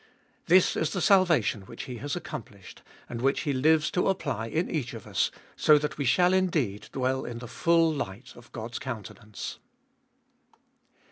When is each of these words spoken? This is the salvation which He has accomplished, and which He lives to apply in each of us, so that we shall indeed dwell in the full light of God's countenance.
This 0.47 0.75
is 0.75 0.93
the 0.93 0.99
salvation 0.99 1.61
which 1.67 1.83
He 1.83 1.97
has 1.97 2.15
accomplished, 2.15 2.81
and 3.07 3.21
which 3.21 3.41
He 3.41 3.53
lives 3.53 3.91
to 3.91 4.07
apply 4.09 4.47
in 4.47 4.67
each 4.67 4.95
of 4.95 5.05
us, 5.05 5.29
so 5.55 5.77
that 5.77 5.99
we 5.99 6.05
shall 6.05 6.33
indeed 6.33 6.89
dwell 6.91 7.23
in 7.23 7.37
the 7.37 7.47
full 7.47 7.93
light 7.93 8.33
of 8.35 8.51
God's 8.51 8.79
countenance. 8.79 9.59